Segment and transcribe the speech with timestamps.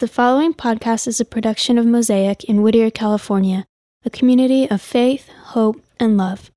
[0.00, 3.66] The following podcast is a production of Mosaic in Whittier, California,
[4.04, 6.52] a community of faith, hope, and love.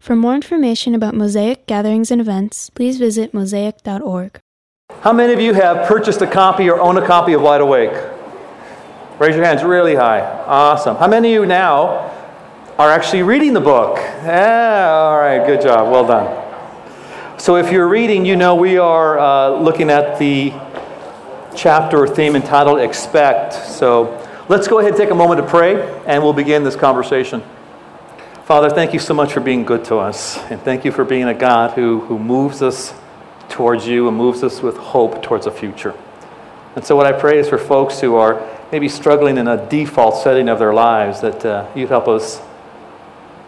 [0.00, 4.40] For more information about Mosaic gatherings and events, please visit mosaic.org.
[5.02, 7.92] How many of you have purchased a copy or own a copy of Wide Awake?
[9.18, 10.20] Raise your hands really high.
[10.46, 10.96] Awesome.
[10.96, 12.10] How many of you now
[12.78, 13.98] are actually reading the book?
[13.98, 15.92] Yeah, all right, good job.
[15.92, 16.44] Well done.
[17.38, 20.54] So if you're reading, you know we are uh, looking at the
[21.56, 23.54] chapter or theme entitled Expect.
[23.54, 27.42] So let's go ahead and take a moment to pray, and we'll begin this conversation.
[28.44, 31.24] Father, thank you so much for being good to us, and thank you for being
[31.24, 32.94] a God who, who moves us
[33.48, 35.94] towards you and moves us with hope towards a future.
[36.76, 40.22] And so, what I pray is for folks who are maybe struggling in a default
[40.22, 42.40] setting of their lives, that uh, you help us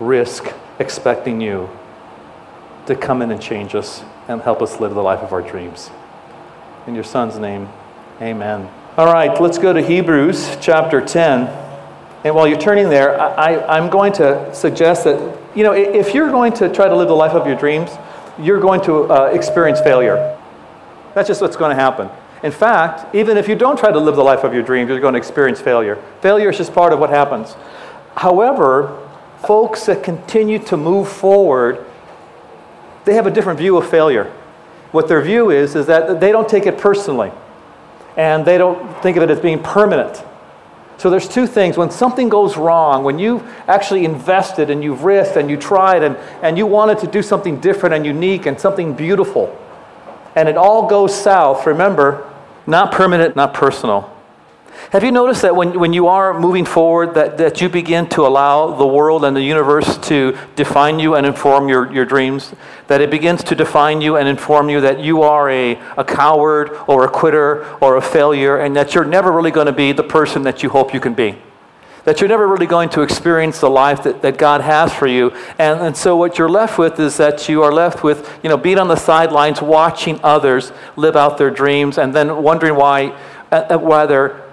[0.00, 1.68] risk expecting you
[2.86, 5.90] to come in and change us and help us live the life of our dreams.
[6.86, 7.68] In your Son's name,
[8.20, 8.68] Amen.
[8.96, 11.46] All right, let's go to Hebrews chapter 10.
[12.24, 16.28] And while you're turning there, I, am going to suggest that, you know, if you're
[16.28, 17.92] going to try to live the life of your dreams,
[18.36, 20.36] you're going to uh, experience failure.
[21.14, 22.10] That's just what's going to happen.
[22.42, 24.98] In fact, even if you don't try to live the life of your dreams, you're
[24.98, 26.02] going to experience failure.
[26.20, 27.54] Failure is just part of what happens.
[28.16, 29.08] However,
[29.46, 31.86] folks that continue to move forward,
[33.04, 34.24] they have a different view of failure.
[34.90, 37.30] What their view is, is that they don't take it personally
[38.18, 40.22] and they don't think of it as being permanent.
[40.98, 41.76] So there's two things.
[41.76, 46.16] When something goes wrong, when you've actually invested and you've risked and you tried and,
[46.42, 49.56] and you wanted to do something different and unique and something beautiful,
[50.34, 52.28] and it all goes south, remember,
[52.66, 54.12] not permanent, not personal.
[54.90, 58.26] Have you noticed that when, when you are moving forward, that, that you begin to
[58.26, 62.54] allow the world and the universe to define you and inform your, your dreams?
[62.86, 66.70] That it begins to define you and inform you that you are a, a coward
[66.88, 70.02] or a quitter or a failure, and that you're never really going to be the
[70.02, 71.36] person that you hope you can be?
[72.04, 75.32] That you're never really going to experience the life that, that God has for you.
[75.58, 78.56] And, and so what you're left with is that you are left with, you know,
[78.56, 83.08] being on the sidelines, watching others live out their dreams, and then wondering why,
[83.52, 84.47] uh, uh whether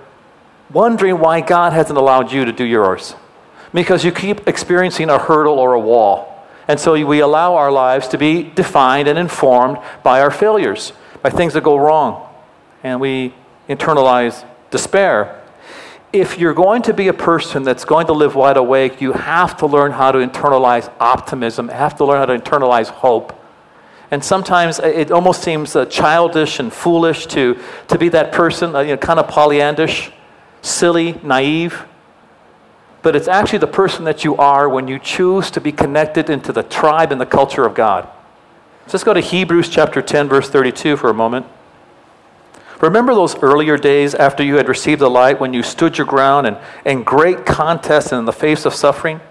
[0.72, 3.16] wondering why God hasn't allowed you to do yours.
[3.74, 6.32] Because you keep experiencing a hurdle or a wall.
[6.68, 11.30] And so we allow our lives to be defined and informed by our failures, by
[11.30, 12.28] things that go wrong.
[12.84, 13.34] And we
[13.70, 15.42] internalize despair.
[16.12, 19.58] If you're going to be a person that's going to live wide awake, you have
[19.58, 23.34] to learn how to internalize optimism, have to learn how to internalize hope.
[24.12, 28.80] And sometimes it almost seems uh, childish and foolish to, to be that person, uh,
[28.80, 30.12] you know, kind of Pollyannish
[30.66, 31.86] silly, naive,
[33.02, 36.52] but it's actually the person that you are when you choose to be connected into
[36.52, 38.10] the tribe and the culture of God.
[38.88, 41.46] Let's go to Hebrews chapter 10, verse 32 for a moment.
[42.82, 46.46] Remember those earlier days after you had received the light when you stood your ground
[46.48, 49.22] and in great contest and in the face of suffering?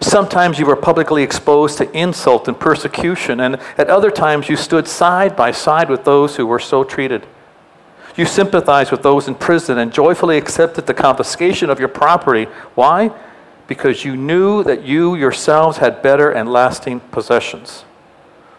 [0.00, 4.86] Sometimes you were publicly exposed to insult and persecution, and at other times you stood
[4.86, 7.26] side by side with those who were so treated.
[8.18, 12.46] You sympathized with those in prison and joyfully accepted the confiscation of your property.
[12.74, 13.12] Why?
[13.68, 17.84] Because you knew that you yourselves had better and lasting possessions.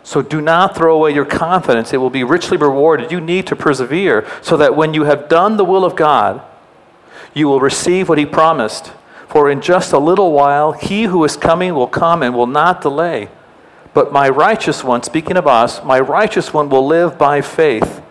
[0.01, 3.11] So do not throw away your confidence, it will be richly rewarded.
[3.11, 6.41] You need to persevere so that when you have done the will of God,
[7.33, 8.93] you will receive what He promised.
[9.27, 12.81] For in just a little while, He who is coming will come and will not
[12.81, 13.27] delay.
[13.93, 18.01] But my righteous one, speaking of us, my righteous one will live by faith.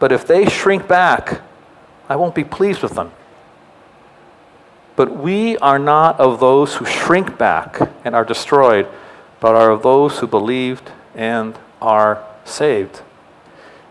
[0.00, 1.42] But if they shrink back,
[2.08, 3.12] I won't be pleased with them.
[4.96, 8.88] But we are not of those who shrink back and are destroyed,
[9.38, 13.02] but are of those who believed and are saved.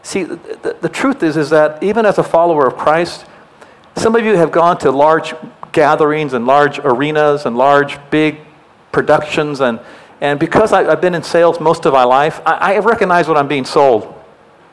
[0.02, 3.26] See, the, the, truth is, is that even as a follower of Christ,
[3.96, 5.34] some of you have gone to large
[5.72, 8.40] gatherings and large arenas and large, big
[8.92, 9.62] productions.
[9.62, 9.80] And,
[10.22, 13.38] and because I, have been in sales most of my life, I, I recognize what
[13.38, 14.19] I'm being sold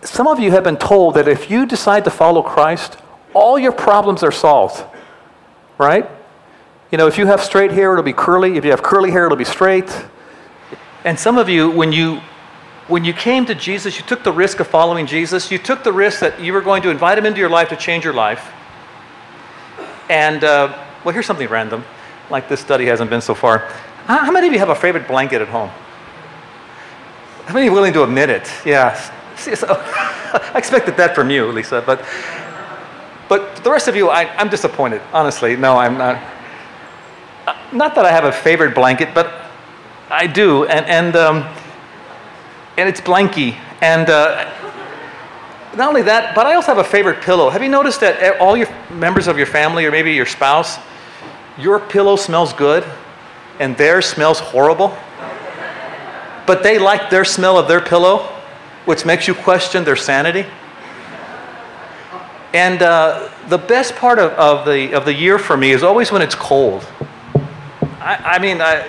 [0.03, 2.99] some of you have been told that if you decide to follow Christ,
[3.35, 4.85] all your problems are solved.
[5.79, 6.09] Right?
[6.91, 8.57] You know, if you have straight hair, it'll be curly.
[8.57, 9.91] If you have curly hair, it'll be straight.
[11.05, 12.21] And some of you, when you
[12.89, 15.51] when you came to Jesus, you took the risk of following Jesus.
[15.51, 17.77] You took the risk that you were going to invite him into your life to
[17.77, 18.53] change your life.
[20.09, 20.73] And, uh,
[21.05, 21.85] well, here's something random,
[22.31, 23.59] like this study hasn't been so far.
[24.07, 25.71] How many of you have a favorite blanket at home?
[27.47, 28.49] How many are willing to admit it?
[28.65, 28.95] Yeah,
[29.55, 32.05] so, I expected that from you, Lisa, but,
[33.29, 35.57] but the rest of you, I, I'm disappointed, honestly.
[35.57, 36.17] No, I'm not.
[37.47, 39.33] Uh, not that I have a favorite blanket, but
[40.11, 41.37] I do, and, and, um,
[42.77, 43.57] and it's blanky.
[43.81, 44.53] And uh,
[45.77, 47.51] not only that, but I also have a favorite pillow.
[47.51, 50.79] Have you noticed that all your members of your family, or maybe your spouse,
[51.59, 52.85] your pillow smells good
[53.61, 54.97] and theirs smells horrible?
[56.47, 58.36] But they like their smell of their pillow,
[58.87, 60.47] which makes you question their sanity?
[62.55, 66.11] And uh, the best part of, of, the, of the year for me is always
[66.11, 66.87] when it's cold.
[68.01, 68.87] I, I mean, I,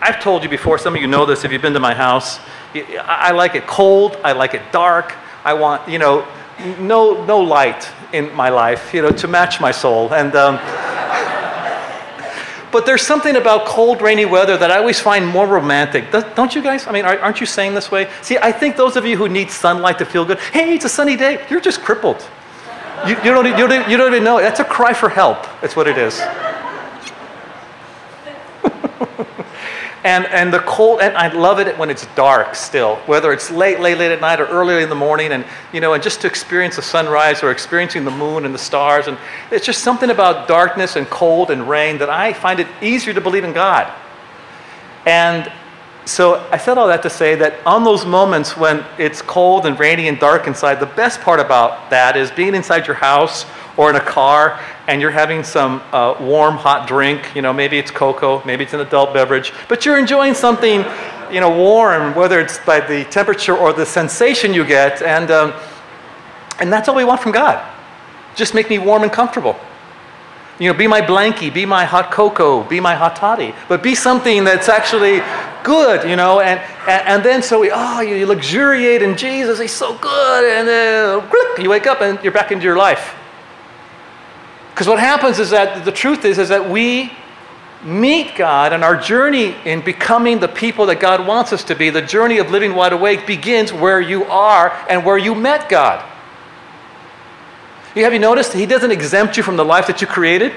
[0.00, 2.38] I've told you before, some of you know this if you've been to my house.
[2.74, 5.14] I like it cold, I like it dark.
[5.44, 6.28] I want, you know,
[6.78, 10.12] no, no light in my life, you know, to match my soul.
[10.12, 10.58] And, um,
[12.70, 16.10] but there's something about cold, rainy weather that I always find more romantic.
[16.10, 16.86] Don't you guys?
[16.86, 18.08] I mean, aren't you saying this way?
[18.22, 20.88] See, I think those of you who need sunlight to feel good, hey, it's a
[20.88, 22.26] sunny day, you're just crippled.
[23.06, 24.40] You, you, don't, you, don't, you don't even know.
[24.40, 25.46] That's a cry for help.
[25.60, 26.20] That's what it is.
[30.08, 33.78] And, and the cold, and I love it when it's dark still, whether it's late,
[33.78, 36.26] late, late at night or early in the morning, and, you know, and just to
[36.26, 39.06] experience the sunrise or experiencing the moon and the stars.
[39.06, 39.18] And
[39.50, 43.20] it's just something about darkness and cold and rain that I find it easier to
[43.20, 43.92] believe in God.
[45.04, 45.52] And
[46.06, 49.78] so I said all that to say that on those moments when it's cold and
[49.78, 53.44] rainy and dark inside, the best part about that is being inside your house
[53.76, 54.58] or in a car
[54.88, 57.36] and you're having some uh, warm, hot drink.
[57.36, 60.84] You know, maybe it's cocoa, maybe it's an adult beverage, but you're enjoying something,
[61.30, 65.02] you know, warm, whether it's by the temperature or the sensation you get.
[65.02, 65.52] And, um,
[66.58, 67.62] and that's all we want from God.
[68.34, 69.56] Just make me warm and comfortable.
[70.58, 73.94] You know, be my blankie, be my hot cocoa, be my hot toddy, but be
[73.94, 75.20] something that's actually
[75.62, 76.40] good, you know.
[76.40, 76.58] And,
[76.88, 80.58] and, and then so we, oh, you, luxuriate in Jesus, he's so good.
[80.58, 83.14] And then you wake up and you're back into your life.
[84.78, 87.10] Because what happens is that the truth is, is that we
[87.82, 91.90] meet God and our journey in becoming the people that God wants us to be,
[91.90, 96.00] the journey of living wide awake begins where you are and where you met God.
[97.96, 100.52] Have you noticed he doesn't exempt you from the life that you created?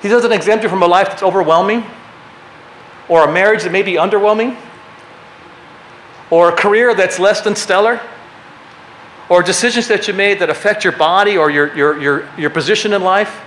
[0.00, 1.84] He doesn't exempt you from a life that's overwhelming,
[3.08, 4.56] or a marriage that may be underwhelming,
[6.30, 8.00] or a career that's less than stellar,
[9.30, 12.92] or decisions that you made that affect your body or your, your, your, your position
[12.92, 13.40] in life.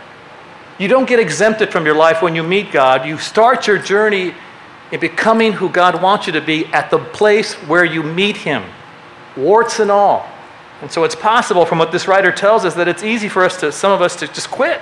[0.80, 3.06] You don't get exempted from your life when you meet God.
[3.06, 4.34] You start your journey
[4.92, 8.64] in becoming who God wants you to be at the place where you meet Him,
[9.36, 10.28] warts and all.
[10.82, 13.60] And so it's possible, from what this writer tells us, that it's easy for us
[13.60, 14.82] to, some of us, to just quit.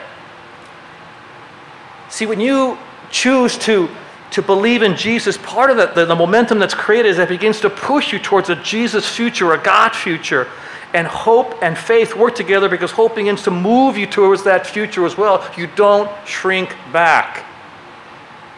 [2.10, 2.78] See, when you
[3.10, 3.90] choose to,
[4.32, 7.40] to believe in Jesus, part of the, the, the momentum that's created is that it
[7.40, 10.48] begins to push you towards a Jesus future, a God future.
[10.94, 15.06] And hope and faith work together because hope begins to move you towards that future
[15.06, 15.50] as well.
[15.58, 17.46] You don't shrink back.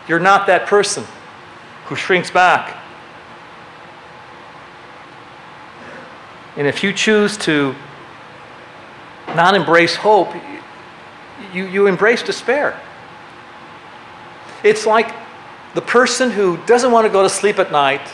[0.07, 1.05] You're not that person
[1.85, 2.77] who shrinks back.
[6.55, 7.75] And if you choose to
[9.27, 10.33] not embrace hope,
[11.53, 12.79] you, you embrace despair.
[14.63, 15.13] It's like
[15.73, 18.07] the person who doesn't want to go to sleep at night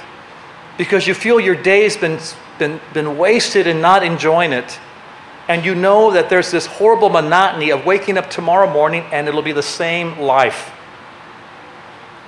[0.77, 2.19] because you feel your day's been,
[2.59, 4.79] been, been wasted and not enjoying it.
[5.47, 9.41] And you know that there's this horrible monotony of waking up tomorrow morning and it'll
[9.41, 10.71] be the same life.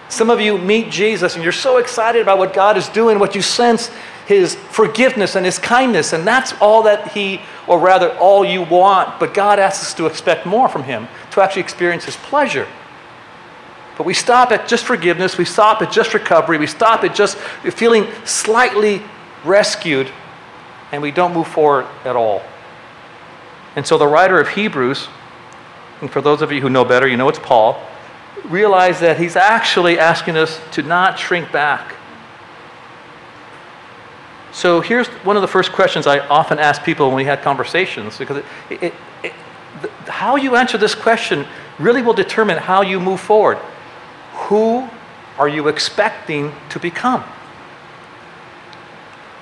[0.10, 3.36] Some of you meet Jesus and you're so excited about what God is doing, what
[3.36, 3.92] you sense
[4.26, 9.20] his forgiveness and his kindness, and that's all that he, or rather, all you want.
[9.20, 12.68] But God asks us to expect more from him, to actually experience his pleasure.
[13.98, 17.38] But we stop at just forgiveness, we stop at just recovery, we stop at just
[17.38, 19.02] feeling slightly
[19.44, 20.12] rescued,
[20.92, 22.42] and we don't move forward at all.
[23.76, 25.08] And so the writer of Hebrews,
[26.02, 27.82] and for those of you who know better, you know it's Paul,
[28.46, 31.96] realize that he's actually asking us to not shrink back
[34.52, 38.18] so here's one of the first questions I often ask people when we had conversations,
[38.18, 38.94] because it, it,
[39.24, 39.34] it,
[39.82, 41.46] the, how you answer this question
[41.80, 43.58] really will determine how you move forward.
[44.34, 44.90] Who
[45.38, 47.24] are you expecting to become?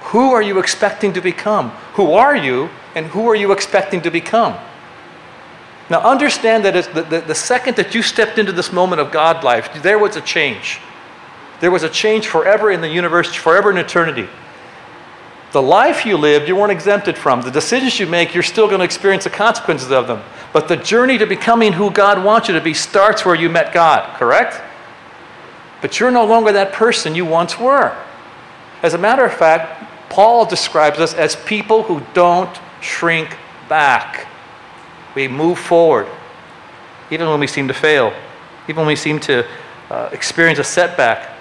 [0.10, 1.70] Who are you expecting to become?
[1.94, 4.58] Who are you, and who are you expecting to become?
[5.88, 9.44] Now, understand that the, the, the second that you stepped into this moment of God
[9.44, 10.80] life, there was a change.
[11.62, 14.28] There was a change forever in the universe, forever in eternity.
[15.52, 17.42] The life you lived, you weren't exempted from.
[17.42, 20.24] The decisions you make, you're still going to experience the consequences of them.
[20.54, 23.74] But the journey to becoming who God wants you to be starts where you met
[23.74, 24.60] God, correct?
[25.82, 27.96] But you're no longer that person you once were.
[28.82, 33.38] As a matter of fact, Paul describes us as people who don't shrink
[33.68, 34.28] back.
[35.16, 36.08] We move forward,
[37.12, 38.14] even when we seem to fail,
[38.68, 39.46] even when we seem to
[39.90, 41.38] uh, experience a setback.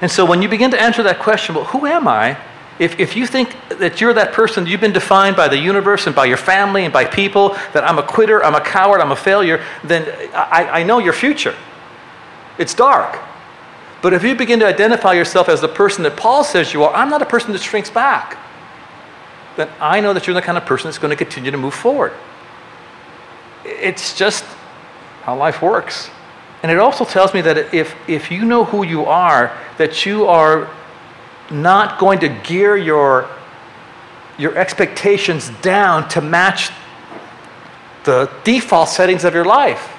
[0.00, 2.36] And so when you begin to answer that question, well, who am I?
[2.78, 6.14] If, if you think that you're that person, you've been defined by the universe and
[6.14, 9.16] by your family and by people, that I'm a quitter, I'm a coward, I'm a
[9.16, 11.54] failure, then I, I know your future.
[12.58, 13.18] It's dark.
[14.02, 16.94] But if you begin to identify yourself as the person that Paul says you are,
[16.94, 18.38] I'm not a person that shrinks back.
[19.56, 21.74] Then I know that you're the kind of person that's going to continue to move
[21.74, 22.12] forward.
[23.64, 24.44] It's just
[25.22, 26.10] how life works.
[26.62, 30.26] And it also tells me that if, if you know who you are, that you
[30.26, 30.68] are
[31.50, 33.28] not going to gear your,
[34.38, 36.70] your expectations down to match
[38.04, 39.92] the default settings of your life.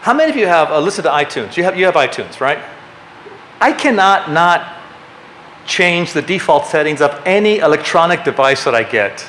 [0.00, 1.56] How many of you have listened to iTunes?
[1.56, 2.58] You have, you have iTunes, right?
[3.60, 4.80] I cannot not
[5.66, 9.26] change the default settings of any electronic device that I get.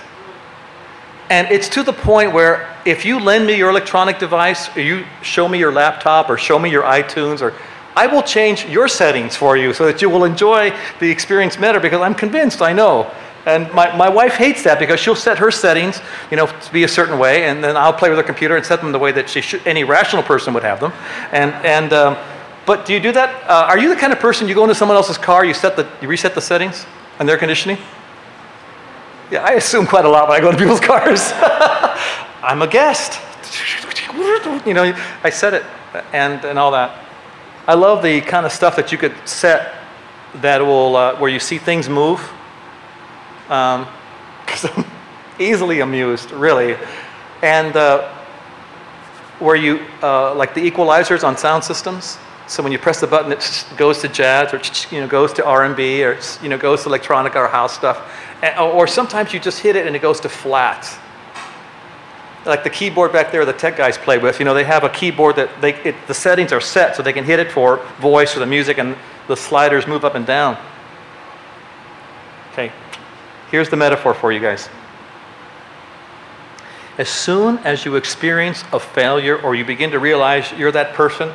[1.30, 5.06] And it's to the point where if you lend me your electronic device, or you
[5.24, 7.54] show me your laptop, or show me your iTunes, or
[7.96, 11.80] I will change your settings for you so that you will enjoy the experience better
[11.80, 13.10] because I'm convinced, I know.
[13.46, 16.84] And my, my wife hates that because she'll set her settings, you know, to be
[16.84, 19.12] a certain way, and then I'll play with her computer and set them the way
[19.12, 20.92] that she should, any rational person would have them.
[21.32, 22.18] And, and, um,
[22.66, 23.50] but do you do that?
[23.50, 25.76] Uh, are you the kind of person you go into someone else's car, you, set
[25.76, 26.86] the, you reset the settings
[27.20, 27.78] on their conditioning?
[29.32, 31.32] Yeah, I assume quite a lot when I go to people's cars.
[32.44, 33.22] I'm a guest.
[34.66, 35.64] You know, I set it
[36.14, 37.06] and, and all that.
[37.68, 39.76] I love the kind of stuff that you could set
[40.36, 42.20] that will, uh, where you see things move.
[43.44, 44.86] Because um, I'm
[45.40, 46.78] easily amused, really.
[47.42, 48.12] And uh,
[49.40, 52.18] where you, uh, like the equalizers on sound systems.
[52.48, 54.62] So when you press the button, it goes to jazz, or
[54.94, 58.12] you know, goes to R&B, or you know, goes to electronic or house stuff.
[58.60, 61.00] Or sometimes you just hit it and it goes to flat
[62.46, 64.90] like the keyboard back there the tech guys play with, you know, they have a
[64.90, 68.36] keyboard that they, it, the settings are set so they can hit it for voice
[68.36, 68.96] or the music and
[69.28, 70.58] the sliders move up and down.
[72.52, 72.72] Okay,
[73.50, 74.70] here's the metaphor for you guys.
[76.98, 81.34] As soon as you experience a failure or you begin to realize you're that person,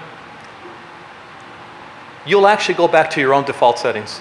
[2.30, 4.20] you'll actually go back to your own default settings.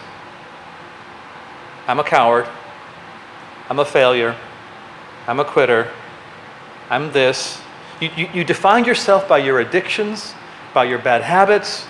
[1.88, 2.48] I'm a coward.
[3.70, 4.36] I'm a failure.
[5.28, 5.92] I'm a quitter.
[6.90, 7.62] I'm this.
[8.02, 10.34] You, you, you define yourself by your addictions,
[10.74, 11.86] by your bad habits,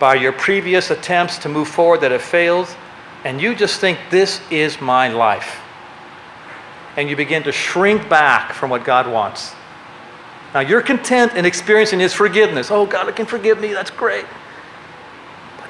[0.00, 2.74] by your previous attempts to move forward that have failed,
[3.24, 5.60] and you just think, this is my life.
[6.96, 9.54] And you begin to shrink back from what God wants.
[10.54, 12.70] Now, you're content in experiencing His forgiveness.
[12.70, 14.24] Oh, God I can forgive me, that's great.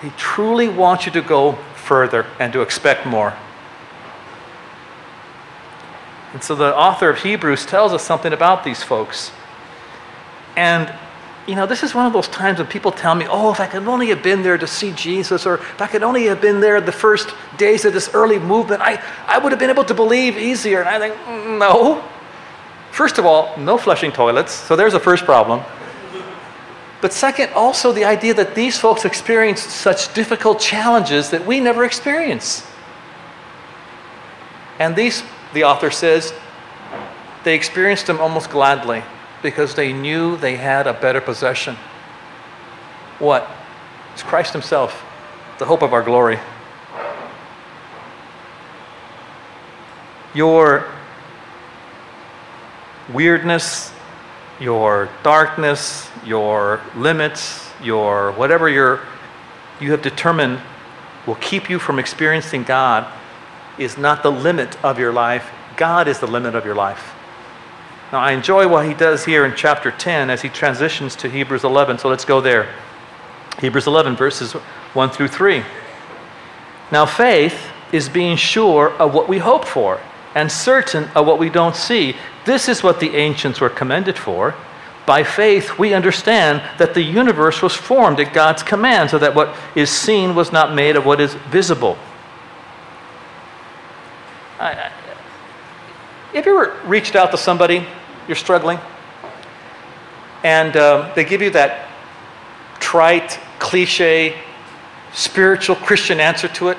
[0.02, 3.34] He truly wants you to go further and to expect more.
[6.32, 9.32] And so the author of Hebrews tells us something about these folks.
[10.56, 10.92] And,
[11.46, 13.66] you know, this is one of those times when people tell me, oh, if I
[13.66, 16.60] could only have been there to see Jesus, or if I could only have been
[16.60, 19.94] there the first days of this early movement, I, I would have been able to
[19.94, 20.80] believe easier.
[20.80, 22.04] And I think, mm, no.
[22.92, 25.62] First of all, no flushing toilets, so there's the first problem.
[27.00, 31.84] But second, also the idea that these folks experienced such difficult challenges that we never
[31.84, 32.66] experience.
[34.78, 36.32] And these the author says,
[37.44, 39.02] they experienced them almost gladly
[39.42, 41.76] because they knew they had a better possession.
[43.18, 43.48] What?
[44.12, 45.04] It's Christ Himself,
[45.58, 46.38] the hope of our glory.
[50.34, 50.88] Your
[53.12, 53.92] weirdness,
[54.60, 60.60] your darkness, your limits, your whatever you have determined
[61.26, 63.10] will keep you from experiencing God
[63.78, 67.14] is not the limit of your life, God is the limit of your life.
[68.12, 71.64] Now, I enjoy what he does here in chapter 10 as he transitions to Hebrews
[71.64, 72.68] 11, so let's go there.
[73.60, 75.62] Hebrews 11, verses 1 through 3.
[76.90, 80.00] Now, faith is being sure of what we hope for
[80.34, 82.16] and certain of what we don't see.
[82.44, 84.54] This is what the ancients were commended for.
[85.06, 89.56] By faith, we understand that the universe was formed at God's command, so that what
[89.74, 91.98] is seen was not made of what is visible.
[94.60, 94.92] I,
[96.32, 97.86] have you ever reached out to somebody,
[98.28, 98.78] you're struggling,
[100.44, 101.88] and um, they give you that
[102.78, 104.38] trite, cliche,
[105.12, 106.76] spiritual Christian answer to it,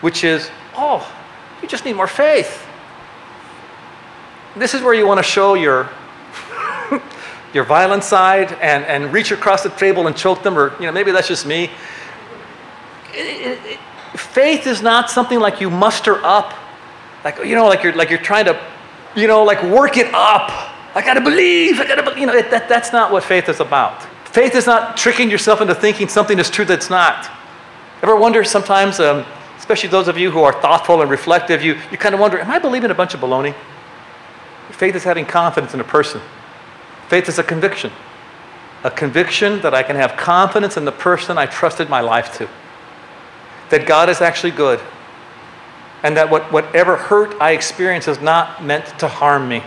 [0.00, 1.06] which is, oh,
[1.62, 2.66] you just need more faith.
[4.56, 5.88] This is where you want to show your
[7.54, 10.92] your violent side and, and reach across the table and choke them, or you know,
[10.92, 11.70] maybe that's just me.
[13.12, 13.78] It, it, it,
[14.18, 16.54] faith is not something like you muster up
[17.24, 18.60] like you know like you're like you're trying to
[19.14, 20.50] you know like work it up
[20.94, 22.18] i gotta believe i gotta believe.
[22.18, 25.74] you know that, that's not what faith is about faith is not tricking yourself into
[25.74, 27.30] thinking something is true that's not
[28.02, 29.24] ever wonder sometimes um,
[29.60, 32.50] especially those of you who are thoughtful and reflective, you, you kind of wonder, am
[32.50, 33.54] I believing a bunch of baloney?
[34.70, 36.18] Faith is having confidence in a person.
[37.08, 37.92] Faith is a conviction.
[38.84, 42.48] A conviction that I can have confidence in the person I trusted my life to.
[43.68, 44.80] That God is actually good.
[46.02, 49.62] And that what, whatever hurt I experience is not meant to harm me,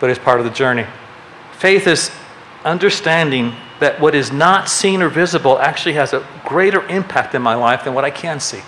[0.00, 0.86] but is part of the journey.
[1.52, 2.10] Faith is
[2.64, 7.54] understanding that what is not seen or visible actually has a greater impact in my
[7.54, 8.62] life than what I can see.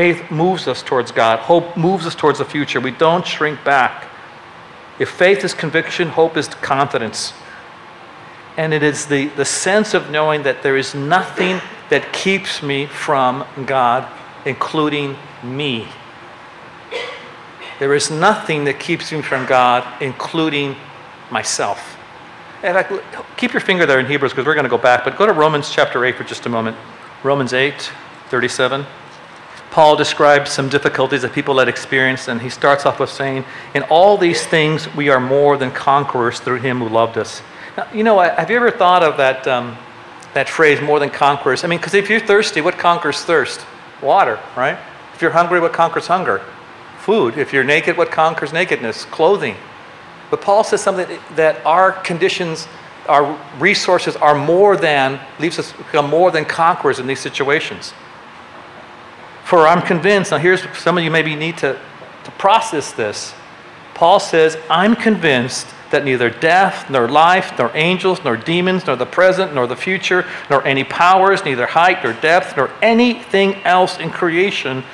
[0.00, 2.80] Faith moves us towards God, hope moves us towards the future.
[2.80, 4.08] We don't shrink back.
[4.98, 7.34] If faith is conviction, hope is confidence.
[8.56, 12.86] And it is the, the sense of knowing that there is nothing that keeps me
[12.86, 14.10] from God,
[14.46, 15.86] including me.
[17.78, 20.76] There is nothing that keeps me from God, including
[21.30, 21.98] myself.
[22.62, 22.90] In fact,
[23.36, 25.34] keep your finger there in Hebrews because we're going to go back, but go to
[25.34, 26.78] Romans chapter 8 for just a moment.
[27.22, 27.92] Romans 8,
[28.30, 28.86] 37.
[29.70, 33.84] Paul describes some difficulties that people had experienced, and he starts off with saying, In
[33.84, 37.40] all these things we are more than conquerors through him who loved us.
[37.76, 39.76] Now, you know, have you ever thought of that, um,
[40.34, 41.62] that phrase, more than conquerors?
[41.62, 43.64] I mean, because if you're thirsty, what conquers thirst?
[44.02, 44.76] Water, right?
[45.14, 46.42] If you're hungry, what conquers hunger?
[46.98, 47.38] Food.
[47.38, 49.04] If you're naked, what conquers nakedness?
[49.04, 49.54] Clothing.
[50.30, 52.66] But Paul says something that our conditions,
[53.08, 57.92] our resources are more than, leaves us become more than conquerors in these situations.
[59.50, 61.76] For I'm convinced, now here's some of you maybe need to,
[62.22, 63.34] to process this.
[63.94, 69.06] Paul says, I'm convinced that neither death, nor life, nor angels, nor demons, nor the
[69.06, 74.10] present, nor the future, nor any powers, neither height, nor depth, nor anything else in
[74.10, 74.84] creation,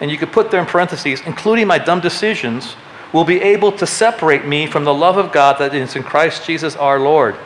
[0.00, 2.76] and you could put there in parentheses, including my dumb decisions,
[3.12, 6.46] will be able to separate me from the love of God that is in Christ
[6.46, 7.36] Jesus our Lord.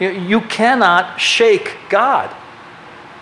[0.00, 2.34] You cannot shake God.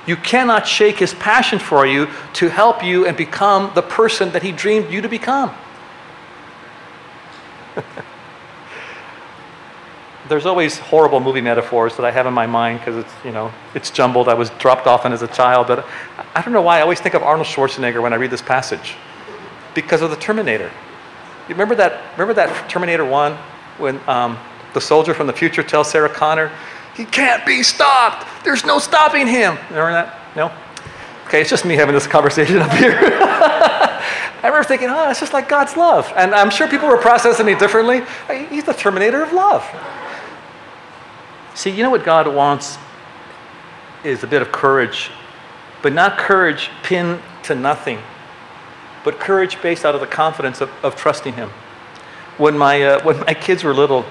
[0.06, 4.42] You cannot shake his passion for you to help you and become the person that
[4.42, 5.54] he dreamed you to become.
[10.28, 13.52] There's always horrible movie metaphors that I have in my mind because it's, you know,
[13.74, 14.28] it's jumbled.
[14.28, 15.86] I was dropped off as a child, but
[16.34, 18.94] I don't know why I always think of Arnold Schwarzenegger when I read this passage
[19.74, 20.70] because of the Terminator.
[21.48, 23.36] You remember that, remember that Terminator 1
[23.78, 24.38] when um,
[24.74, 26.50] the soldier from the future tells Sarah Connor,
[26.96, 28.26] he can't be stopped.
[28.44, 29.56] There's no stopping him.
[29.70, 30.18] Remember that?
[30.36, 30.52] No?
[31.26, 32.98] Okay, it's just me having this conversation up here.
[33.00, 36.12] I remember thinking, oh, it's just like God's love.
[36.16, 38.02] And I'm sure people were processing it differently.
[38.50, 39.64] He's the terminator of love.
[41.54, 42.76] See, you know what God wants
[44.04, 45.10] is a bit of courage,
[45.80, 47.98] but not courage pinned to nothing
[49.04, 51.50] but courage based out of the confidence of, of trusting Him.
[52.38, 54.04] When my, uh, when my kids were little,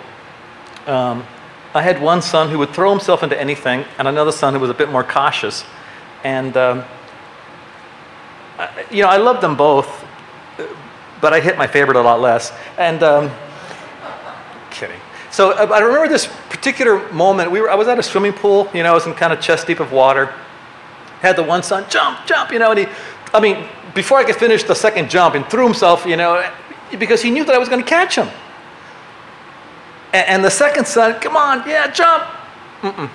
[0.86, 1.26] um,
[1.74, 4.70] I had one son who would throw himself into anything, and another son who was
[4.70, 5.64] a bit more cautious.
[6.24, 6.84] And, um,
[8.58, 10.06] I, you know, I loved them both,
[11.22, 12.52] but I hit my favorite a lot less.
[12.78, 13.32] And, um,
[14.70, 15.00] kidding.
[15.32, 17.50] So uh, I remember this particular moment.
[17.52, 19.40] We were, I was at a swimming pool, you know, I was in kind of
[19.40, 20.34] chest deep of water.
[21.22, 22.88] Had the one son jump, jump, you know, and he,
[23.34, 26.52] I mean, before I could finish the second jump and threw himself, you know,
[27.00, 28.28] because he knew that I was going to catch him.
[30.14, 32.24] And, the second son, come on, yeah, jump.
[32.82, 33.10] Mm-mm.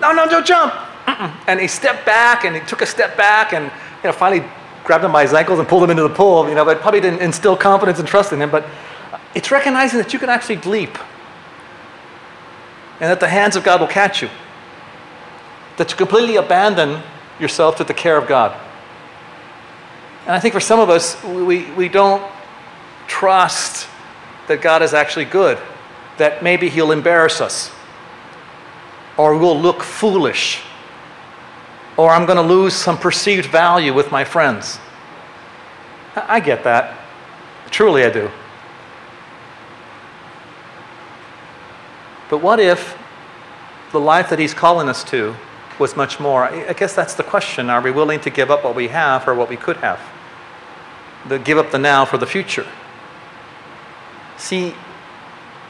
[0.00, 0.72] No, no, don't jump.
[0.72, 1.34] Mm-mm.
[1.48, 4.48] And he stepped back and he took a step back and, you know, finally
[4.84, 7.00] grabbed him by his ankles and pulled him into the pool, you know, but probably
[7.00, 8.50] didn't instill confidence and trust in him.
[8.50, 8.64] But
[9.34, 10.96] it's recognizing that you can actually leap
[13.00, 14.28] and that the hands of God will catch you.
[15.76, 17.02] That you completely abandon
[17.38, 18.58] yourself to the care of God.
[20.22, 22.22] And I think for some of us, we, we don't
[23.06, 23.88] trust
[24.48, 25.58] that God is actually good,
[26.18, 27.72] that maybe He'll embarrass us,
[29.16, 30.60] or we'll look foolish,
[31.96, 34.78] or I'm going to lose some perceived value with my friends.
[36.14, 36.98] I get that.
[37.70, 38.30] Truly, I do.
[42.30, 42.96] But what if
[43.92, 45.34] the life that He's calling us to
[45.78, 46.44] was much more?
[46.44, 47.70] I guess that's the question.
[47.70, 50.00] Are we willing to give up what we have or what we could have?
[51.26, 52.66] the give up the now for the future.
[54.36, 54.74] See,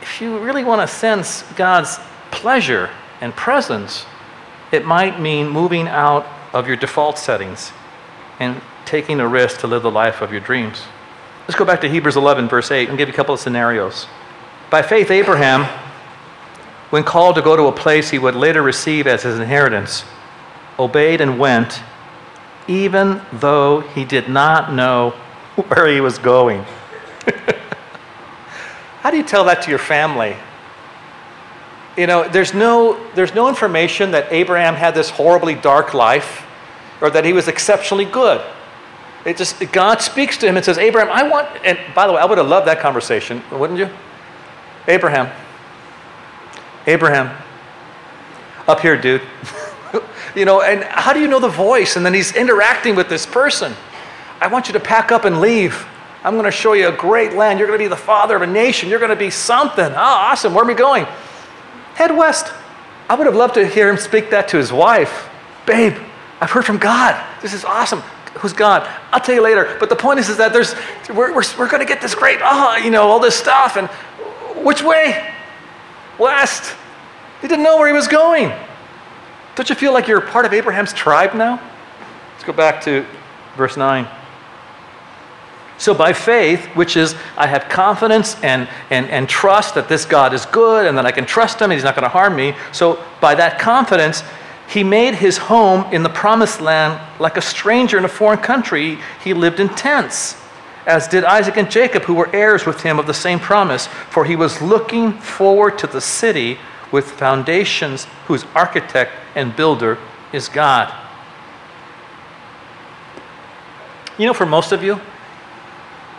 [0.08, 2.88] if you really want to sense God's pleasure
[3.20, 4.06] and presence,
[4.72, 7.72] it might mean moving out of your default settings
[8.40, 10.82] and taking a risk to live the life of your dreams.
[11.46, 14.06] Let's go back to Hebrews 11, verse 8, and give you a couple of scenarios.
[14.70, 15.64] By faith, Abraham,
[16.88, 20.04] when called to go to a place he would later receive as his inheritance,
[20.78, 21.82] obeyed and went,
[22.66, 25.10] even though he did not know
[25.68, 26.64] where he was going.
[29.08, 30.36] How do you tell that to your family?
[31.96, 36.44] You know, there's no, there's no information that Abraham had this horribly dark life
[37.00, 38.44] or that he was exceptionally good.
[39.24, 42.20] it just God speaks to him and says, Abraham, I want, and by the way,
[42.20, 43.88] I would have loved that conversation, wouldn't you?
[44.86, 45.34] Abraham,
[46.86, 47.34] Abraham,
[48.66, 49.22] up here, dude.
[50.36, 51.96] you know, and how do you know the voice?
[51.96, 53.72] And then he's interacting with this person.
[54.38, 55.86] I want you to pack up and leave.
[56.28, 57.58] I'm going to show you a great land.
[57.58, 58.90] You're going to be the father of a nation.
[58.90, 59.82] You're going to be something.
[59.82, 60.52] Oh, awesome.
[60.52, 61.06] Where are we going?
[61.94, 62.52] Head west.
[63.08, 65.30] I would have loved to hear him speak that to his wife.
[65.64, 65.96] Babe,
[66.38, 67.18] I've heard from God.
[67.40, 68.00] This is awesome.
[68.40, 68.86] Who's God?
[69.10, 69.74] I'll tell you later.
[69.80, 70.74] But the point is, is that there's,
[71.08, 73.78] we're, we're, we're going to get this great, oh, you know, all this stuff.
[73.78, 73.88] And
[74.62, 75.32] which way?
[76.18, 76.76] West.
[77.40, 78.52] He didn't know where he was going.
[79.54, 81.58] Don't you feel like you're part of Abraham's tribe now?
[82.32, 83.06] Let's go back to
[83.56, 84.06] verse 9.
[85.78, 90.34] So, by faith, which is I have confidence and, and, and trust that this God
[90.34, 92.54] is good and that I can trust him and he's not going to harm me.
[92.72, 94.24] So, by that confidence,
[94.68, 98.98] he made his home in the promised land like a stranger in a foreign country.
[99.22, 100.36] He lived in tents,
[100.84, 104.24] as did Isaac and Jacob, who were heirs with him of the same promise, for
[104.24, 106.58] he was looking forward to the city
[106.90, 109.96] with foundations, whose architect and builder
[110.32, 110.92] is God.
[114.18, 115.00] You know, for most of you,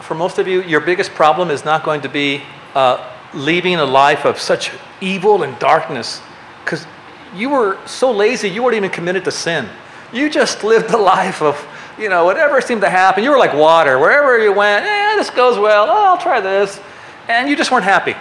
[0.09, 2.41] for most of you, your biggest problem is not going to be
[2.73, 6.19] uh, leaving a life of such evil and darkness
[6.65, 6.87] because
[7.35, 9.69] you were so lazy, you weren't even committed to sin.
[10.11, 11.63] You just lived the life of,
[11.99, 13.23] you know, whatever seemed to happen.
[13.23, 13.99] You were like water.
[13.99, 15.85] Wherever you went, eh, this goes well.
[15.87, 16.81] Oh, I'll try this.
[17.27, 18.15] And you just weren't happy.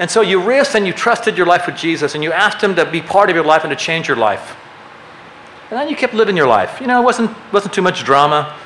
[0.00, 2.74] And so you risked and you trusted your life with Jesus and you asked Him
[2.74, 4.56] to be part of your life and to change your life.
[5.70, 6.80] And then you kept living your life.
[6.80, 8.56] You know, it wasn't, wasn't too much drama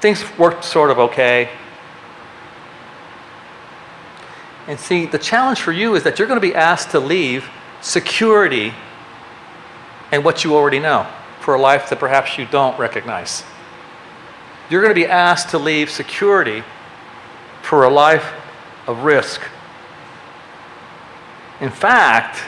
[0.00, 1.50] things worked sort of okay.
[4.66, 7.48] And see, the challenge for you is that you're going to be asked to leave
[7.80, 8.74] security
[10.12, 11.06] and what you already know
[11.40, 13.44] for a life that perhaps you don't recognize.
[14.68, 16.62] You're going to be asked to leave security
[17.62, 18.32] for a life
[18.86, 19.40] of risk.
[21.60, 22.38] In fact,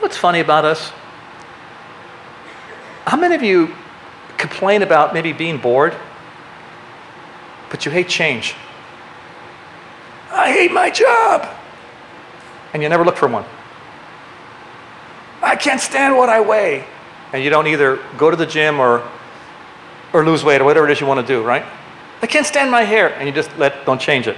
[0.00, 0.92] what's funny about us?
[3.04, 3.74] How many of you
[4.36, 5.94] complain about maybe being bored,
[7.70, 8.54] but you hate change.
[10.30, 11.48] I hate my job.
[12.72, 13.44] And you never look for one.
[15.42, 16.84] I can't stand what I weigh.
[17.32, 19.08] And you don't either go to the gym or,
[20.12, 21.64] or lose weight or whatever it is you want to do, right?
[22.22, 23.14] I can't stand my hair.
[23.14, 24.36] And you just let, don't change it.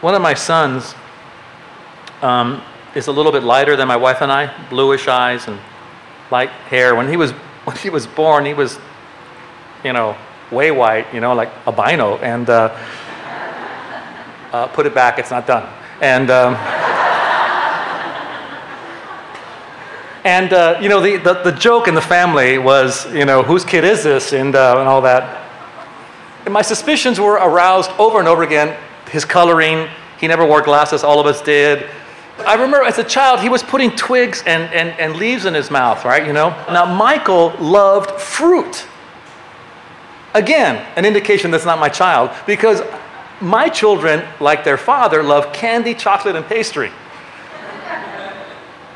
[0.00, 0.94] One of my sons
[2.22, 2.62] um,
[2.94, 5.58] is a little bit lighter than my wife and I, bluish eyes and
[6.30, 6.94] light hair.
[6.94, 7.32] When he was
[7.64, 8.78] when he was born, he was,
[9.82, 10.16] you know,
[10.50, 12.76] way white, you know, like albino, and uh,
[14.52, 15.18] uh, put it back.
[15.18, 15.68] It's not done.
[16.00, 16.54] And um,
[20.24, 23.64] and uh, you know, the, the, the joke in the family was, you know, whose
[23.64, 25.42] kid is this, and uh, and all that.
[26.44, 28.78] And my suspicions were aroused over and over again.
[29.10, 29.88] His coloring.
[30.18, 31.02] He never wore glasses.
[31.04, 31.88] All of us did.
[32.38, 35.70] I remember as a child, he was putting twigs and, and, and leaves in his
[35.70, 36.26] mouth, right?
[36.26, 36.50] You know?
[36.68, 38.86] Now, Michael loved fruit.
[40.34, 42.82] Again, an indication that's not my child, because
[43.40, 46.90] my children, like their father, love candy, chocolate, and pastry.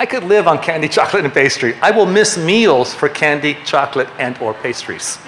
[0.00, 1.74] I could live on candy, chocolate, and pastry.
[1.80, 5.18] I will miss meals for candy, chocolate, and or pastries.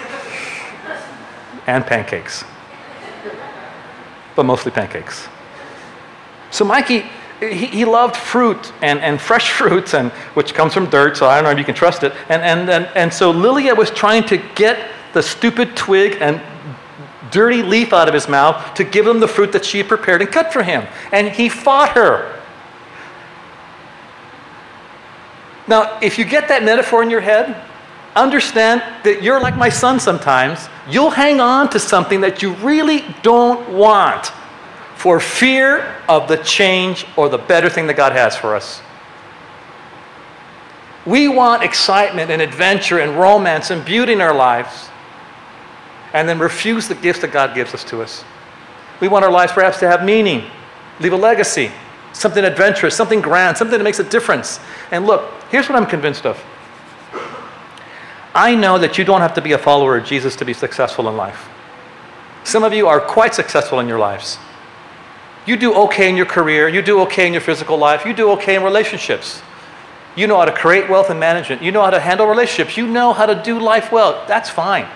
[1.67, 2.43] and pancakes.
[4.35, 5.27] But mostly pancakes.
[6.51, 7.05] So Mikey
[7.41, 11.35] he, he loved fruit and, and fresh fruits, and, which comes from dirt, so I
[11.35, 12.13] don't know if you can trust it.
[12.29, 16.41] And, and, and, and so Lilia was trying to get the stupid twig and
[17.31, 20.21] dirty leaf out of his mouth to give him the fruit that she had prepared
[20.21, 20.85] and cut for him.
[21.11, 22.37] And he fought her.
[25.67, 27.55] Now, if you get that metaphor in your head,
[28.15, 30.67] understand that you're like my son sometimes.
[30.89, 34.33] You'll hang on to something that you really don't want
[35.01, 38.83] for fear of the change or the better thing that God has for us.
[41.07, 44.91] We want excitement and adventure and romance and beauty in our lives
[46.13, 48.23] and then refuse the gifts that God gives us to us.
[48.99, 50.43] We want our lives perhaps to have meaning,
[50.99, 51.71] leave a legacy,
[52.13, 54.59] something adventurous, something grand, something that makes a difference.
[54.91, 56.39] And look, here's what I'm convinced of.
[58.35, 61.09] I know that you don't have to be a follower of Jesus to be successful
[61.09, 61.49] in life.
[62.43, 64.37] Some of you are quite successful in your lives.
[65.45, 68.31] You do okay in your career, you do okay in your physical life, you do
[68.31, 69.41] okay in relationships.
[70.15, 72.85] You know how to create wealth and management, you know how to handle relationships, you
[72.85, 74.25] know how to do life well.
[74.27, 74.87] That's fine.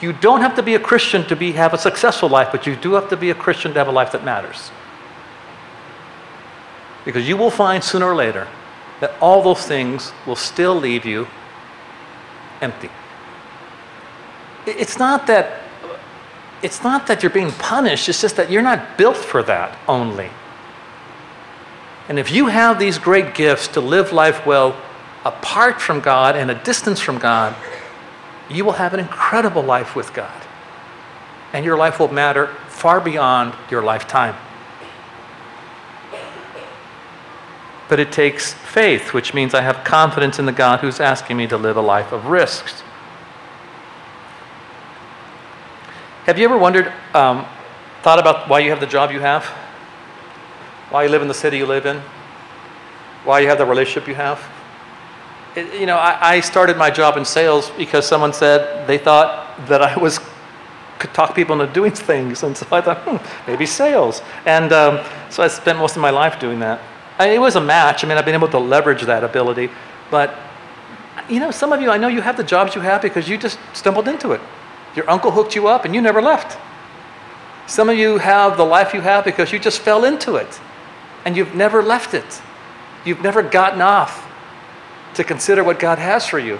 [0.00, 2.76] You don't have to be a Christian to be, have a successful life, but you
[2.76, 4.70] do have to be a Christian to have a life that matters.
[7.04, 8.46] Because you will find sooner or later
[9.00, 11.28] that all those things will still leave you
[12.60, 12.90] empty.
[14.66, 15.60] It's not that
[16.62, 20.30] it's not that you're being punished, it's just that you're not built for that only.
[22.08, 24.80] And if you have these great gifts to live life well
[25.24, 27.54] apart from God and a distance from God,
[28.48, 30.42] you will have an incredible life with God.
[31.52, 34.36] And your life will matter far beyond your lifetime.
[37.88, 41.46] But it takes faith, which means I have confidence in the God who's asking me
[41.48, 42.82] to live a life of risks.
[46.26, 47.46] Have you ever wondered, um,
[48.02, 49.44] thought about why you have the job you have?
[50.90, 52.02] Why you live in the city you live in?
[53.22, 54.44] Why you have the relationship you have?
[55.54, 59.56] It, you know, I, I started my job in sales because someone said they thought
[59.68, 60.18] that I was
[60.98, 64.20] could talk people into doing things, and so I thought, hmm, maybe sales.
[64.46, 66.80] And um, so I spent most of my life doing that.
[67.20, 68.02] I, it was a match.
[68.02, 69.70] I mean, I've been able to leverage that ability,
[70.10, 70.34] but
[71.28, 73.38] you know, some of you, I know you have the jobs you have because you
[73.38, 74.40] just stumbled into it.
[74.96, 76.58] Your uncle hooked you up and you never left.
[77.68, 80.60] Some of you have the life you have because you just fell into it
[81.24, 82.42] and you've never left it.
[83.04, 84.26] You've never gotten off
[85.14, 86.58] to consider what God has for you.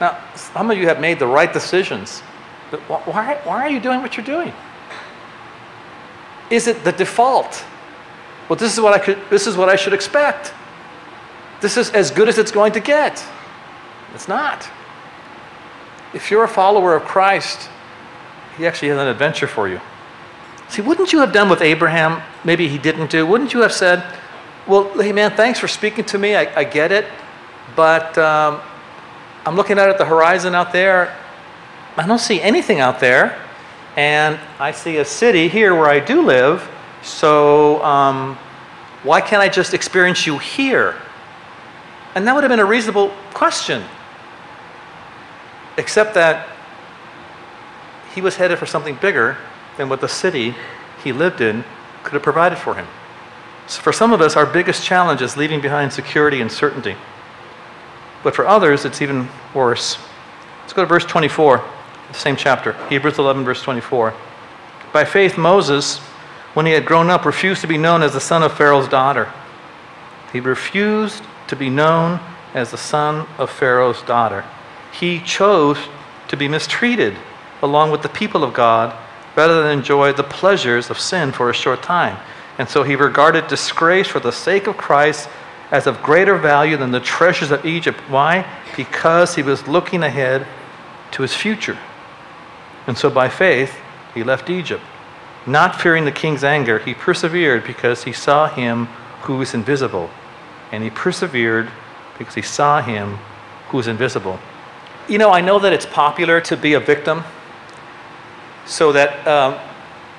[0.00, 2.20] Now, some of you have made the right decisions,
[2.70, 4.52] but why, why are you doing what you're doing?
[6.50, 7.64] Is it the default?
[8.48, 10.52] Well, this is what I could, this is what I should expect.
[11.60, 13.24] This is as good as it's going to get.
[14.14, 14.68] It's not.
[16.12, 17.68] If you're a follower of Christ,
[18.56, 19.80] He actually has an adventure for you.
[20.68, 22.22] See, wouldn't you have done with Abraham?
[22.44, 23.26] Maybe he didn't do.
[23.26, 24.04] Wouldn't you have said,
[24.66, 26.36] Well, hey man, thanks for speaking to me.
[26.36, 27.06] I, I get it.
[27.74, 28.60] But um,
[29.46, 31.16] I'm looking out at the horizon out there.
[31.96, 33.40] I don't see anything out there.
[33.96, 36.68] And I see a city here where I do live.
[37.02, 38.36] So um,
[39.02, 40.96] why can't I just experience you here?
[42.14, 43.82] And that would have been a reasonable question
[45.80, 46.46] except that
[48.14, 49.38] he was headed for something bigger
[49.78, 50.54] than what the city
[51.02, 51.64] he lived in
[52.02, 52.86] could have provided for him.
[53.66, 56.96] So for some of us, our biggest challenge is leaving behind security and certainty.
[58.22, 59.96] But for others, it's even worse.
[60.60, 61.64] Let's go to verse 24,
[62.08, 64.12] the same chapter, Hebrews 11, verse 24.
[64.92, 65.98] By faith, Moses,
[66.52, 69.32] when he had grown up, refused to be known as the son of Pharaoh's daughter.
[70.30, 72.20] He refused to be known
[72.52, 74.44] as the son of Pharaoh's daughter
[74.92, 75.78] he chose
[76.28, 77.16] to be mistreated
[77.62, 78.96] along with the people of God
[79.36, 82.16] rather than enjoy the pleasures of sin for a short time.
[82.58, 85.28] And so he regarded disgrace for the sake of Christ
[85.70, 87.98] as of greater value than the treasures of Egypt.
[88.08, 88.44] Why?
[88.76, 90.46] Because he was looking ahead
[91.12, 91.78] to his future.
[92.86, 93.78] And so by faith,
[94.14, 94.82] he left Egypt.
[95.46, 98.86] Not fearing the king's anger, he persevered because he saw him
[99.22, 100.10] who is invisible.
[100.72, 101.70] And he persevered
[102.18, 103.18] because he saw him
[103.68, 104.38] who is invisible.
[105.08, 107.24] You know, I know that it's popular to be a victim,
[108.66, 109.54] so that um,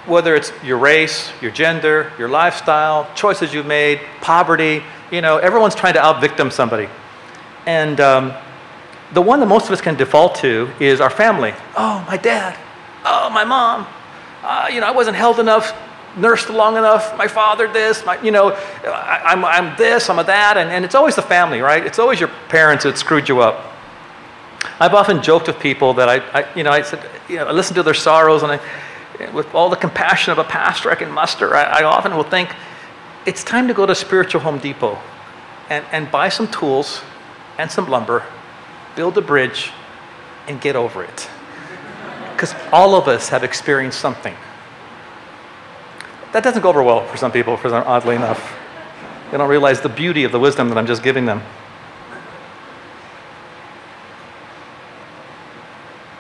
[0.06, 5.76] whether it's your race, your gender, your lifestyle, choices you've made, poverty, you know, everyone's
[5.76, 6.90] trying to out victim somebody.
[7.66, 8.34] And um,
[9.14, 11.54] the one that most of us can default to is our family.
[11.78, 12.58] Oh, my dad.
[13.06, 13.88] Oh, my mom.
[14.44, 15.74] Uh, you know, I wasn't held enough,
[16.18, 17.16] nursed long enough.
[17.18, 18.06] My father, this.
[18.06, 20.58] My, you know, I, am I'm, I'm this, I'm a that.
[20.58, 21.86] And, and it's always the family, right?
[21.86, 23.71] It's always your parents that screwed you up.
[24.80, 27.52] I've often joked with people that I, I you know, I said, you know, I
[27.52, 28.60] listen to their sorrows, and I,
[29.32, 32.50] with all the compassion of a pastor I can muster, I, I often will think,
[33.26, 34.98] it's time to go to Spiritual Home Depot
[35.70, 37.02] and, and buy some tools
[37.58, 38.26] and some lumber,
[38.96, 39.72] build a bridge,
[40.48, 41.30] and get over it.
[42.32, 44.36] Because all of us have experienced something.
[46.34, 48.58] That doesn't go over well for some people, for some, oddly enough.
[49.30, 51.42] They don't realize the beauty of the wisdom that I'm just giving them.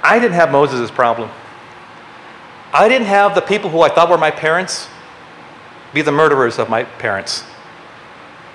[0.03, 1.29] I didn't have Moses' problem.
[2.73, 4.87] I didn't have the people who I thought were my parents
[5.93, 7.43] be the murderers of my parents.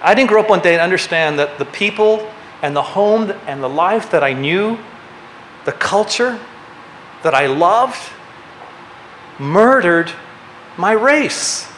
[0.03, 2.27] I didn't grow up one day and understand that the people
[2.63, 4.79] and the home and the life that I knew,
[5.65, 6.39] the culture
[7.23, 7.99] that I loved,
[9.39, 10.11] murdered
[10.79, 11.69] my race.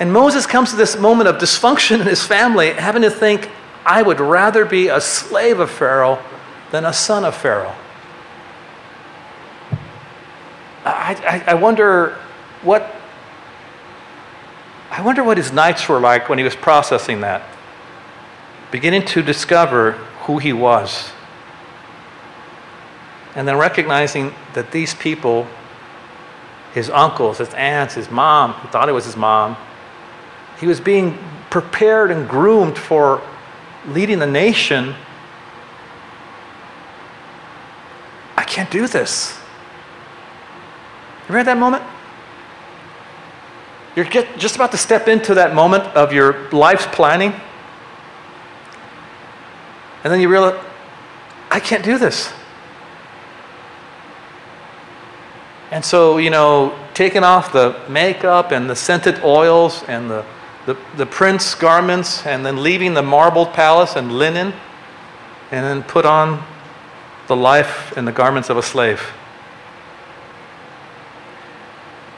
[0.00, 3.48] And Moses comes to this moment of dysfunction in his family, having to think,
[3.86, 6.20] I would rather be a slave of Pharaoh
[6.72, 7.74] than a son of Pharaoh.
[10.84, 12.18] I, I, I wonder
[12.62, 12.96] what
[14.90, 17.42] I wonder what his nights were like when he was processing that,
[18.70, 19.92] beginning to discover
[20.24, 21.12] who he was.
[23.34, 25.46] And then recognizing that these people,
[26.74, 29.56] his uncles, his aunts, his mom, who thought it was his mom,
[30.60, 31.16] he was being
[31.48, 33.22] prepared and groomed for
[33.86, 34.94] leading the nation
[38.44, 39.38] can't do this.
[41.28, 41.82] You read that moment?
[43.94, 47.34] You're get, just about to step into that moment of your life's planning.
[50.02, 50.62] And then you realize,
[51.50, 52.32] I can't do this.
[55.70, 60.24] And so, you know, taking off the makeup and the scented oils and the,
[60.66, 64.52] the, the prince garments and then leaving the marbled palace and linen
[65.50, 66.44] and then put on
[67.26, 69.12] the life and the garments of a slave.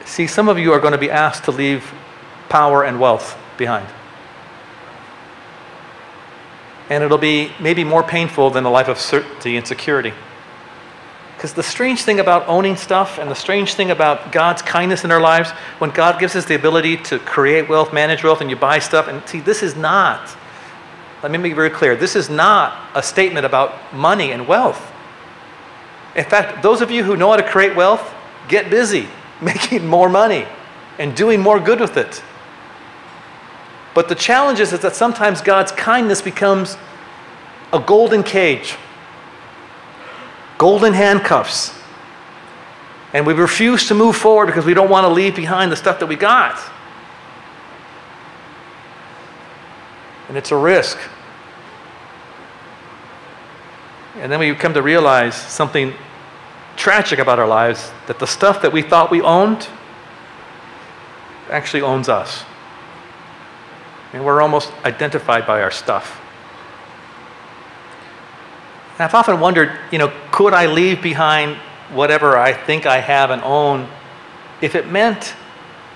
[0.05, 1.93] See, some of you are going to be asked to leave
[2.47, 3.87] power and wealth behind.
[6.89, 10.13] And it'll be maybe more painful than a life of certainty and security.
[11.35, 15.11] Because the strange thing about owning stuff and the strange thing about God's kindness in
[15.11, 18.55] our lives, when God gives us the ability to create wealth, manage wealth, and you
[18.55, 20.35] buy stuff, and see, this is not,
[21.23, 24.93] let me make it very clear, this is not a statement about money and wealth.
[26.15, 28.13] In fact, those of you who know how to create wealth,
[28.47, 29.07] get busy
[29.41, 30.45] making more money
[30.97, 32.23] and doing more good with it.
[33.93, 36.77] But the challenge is, is that sometimes God's kindness becomes
[37.71, 38.75] a golden cage,
[40.57, 41.73] golden handcuffs.
[43.13, 45.99] And we refuse to move forward because we don't want to leave behind the stuff
[45.99, 46.59] that we got.
[50.27, 50.97] And it's a risk.
[54.17, 55.93] And then we come to realize something
[56.77, 59.67] tragic about our lives that the stuff that we thought we owned
[61.49, 62.43] actually owns us.
[64.13, 66.21] And we're almost identified by our stuff.
[68.93, 71.57] And I've often wondered, you know, could I leave behind
[71.91, 73.89] whatever I think I have and own
[74.61, 75.35] if it meant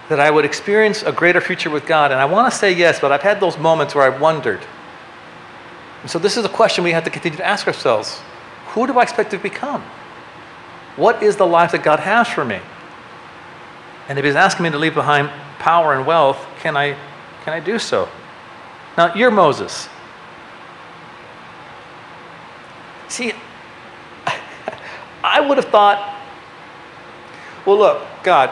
[0.09, 2.11] that I would experience a greater future with God?
[2.11, 4.59] And I want to say yes, but I've had those moments where I've wondered.
[6.01, 8.19] And so this is a question we have to continue to ask ourselves
[8.69, 9.81] Who do I expect to become?
[10.95, 12.59] What is the life that God has for me?
[14.07, 16.95] And if He's asking me to leave behind power and wealth, can I,
[17.43, 18.09] can I do so?
[18.97, 19.87] Now, you're Moses.
[23.07, 23.33] See,
[25.23, 26.17] I would have thought,
[27.65, 28.51] well, look, God,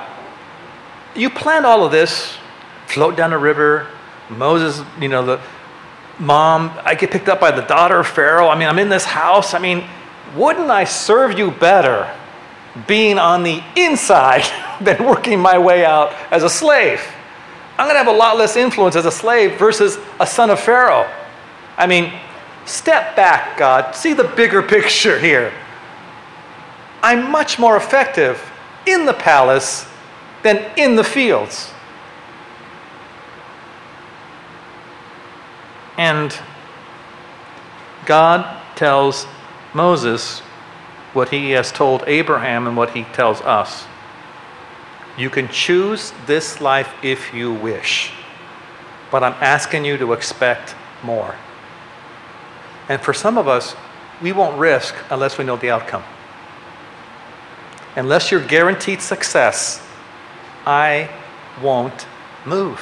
[1.15, 2.37] you planned all of this,
[2.87, 3.87] float down the river,
[4.29, 5.41] Moses, you know, the
[6.19, 8.47] mom, I get picked up by the daughter of Pharaoh.
[8.47, 9.53] I mean, I'm in this house.
[9.53, 9.83] I mean,
[10.35, 12.11] wouldn't I serve you better
[12.85, 14.43] being on the inside
[14.81, 17.01] than working my way out as a slave.
[17.77, 20.59] I'm going to have a lot less influence as a slave versus a son of
[20.59, 21.07] Pharaoh.
[21.77, 22.11] I mean,
[22.65, 23.95] step back, God.
[23.95, 25.53] See the bigger picture here.
[27.03, 28.51] I'm much more effective
[28.87, 29.87] in the palace
[30.41, 31.71] than in the fields.
[35.97, 36.37] And
[38.05, 39.25] God tells
[39.73, 40.39] Moses
[41.13, 43.85] what he has told Abraham and what he tells us.
[45.17, 48.11] You can choose this life if you wish,
[49.09, 51.33] but I'm asking you to expect more.
[52.87, 53.75] And for some of us,
[54.21, 56.03] we won't risk unless we know the outcome.
[57.95, 59.81] Unless you're guaranteed success,
[60.65, 61.09] I
[61.61, 62.05] won't
[62.45, 62.79] move.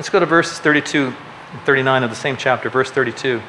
[0.00, 1.08] Let's go to verses 32
[1.52, 3.42] and 39 of the same chapter, verse 32.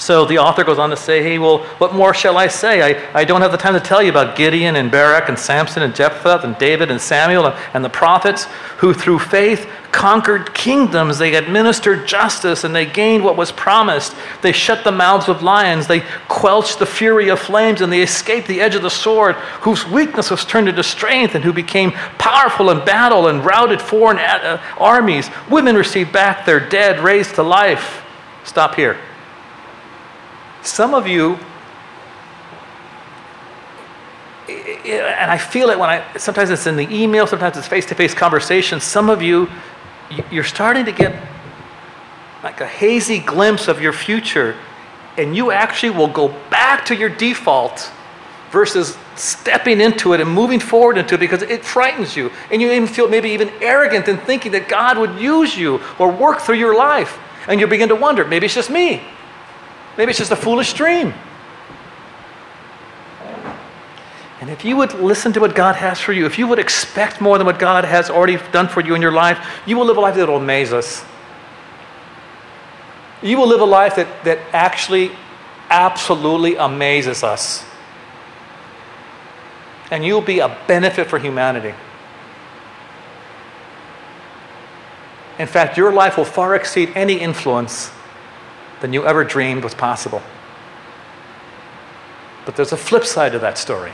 [0.00, 2.80] So the author goes on to say, Hey, well, what more shall I say?
[2.80, 5.82] I, I don't have the time to tell you about Gideon and Barak and Samson
[5.82, 8.44] and Jephthah and David and Samuel and, and the prophets
[8.78, 11.18] who through faith conquered kingdoms.
[11.18, 14.14] They administered justice and they gained what was promised.
[14.40, 15.86] They shut the mouths of lions.
[15.86, 19.86] They quenched the fury of flames and they escaped the edge of the sword, whose
[19.86, 24.62] weakness was turned into strength and who became powerful in battle and routed foreign uh,
[24.78, 25.28] armies.
[25.50, 28.02] Women received back their dead, raised to life.
[28.44, 28.96] Stop here.
[30.62, 31.38] Some of you,
[34.48, 37.94] and I feel it when I, sometimes it's in the email, sometimes it's face to
[37.94, 38.80] face conversation.
[38.80, 39.48] Some of you,
[40.30, 41.14] you're starting to get
[42.42, 44.56] like a hazy glimpse of your future,
[45.16, 47.90] and you actually will go back to your default
[48.50, 52.30] versus stepping into it and moving forward into it because it frightens you.
[52.50, 56.10] And you even feel maybe even arrogant in thinking that God would use you or
[56.10, 57.18] work through your life.
[57.46, 59.02] And you begin to wonder maybe it's just me.
[59.96, 61.12] Maybe it's just a foolish dream.
[64.40, 67.20] And if you would listen to what God has for you, if you would expect
[67.20, 69.98] more than what God has already done for you in your life, you will live
[69.98, 71.04] a life that will amaze us.
[73.22, 75.10] You will live a life that, that actually
[75.68, 77.64] absolutely amazes us.
[79.90, 81.74] And you'll be a benefit for humanity.
[85.38, 87.90] In fact, your life will far exceed any influence
[88.80, 90.22] than you ever dreamed was possible.
[92.44, 93.92] But there's a flip side to that story.